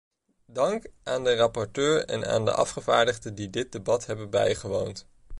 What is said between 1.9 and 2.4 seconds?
en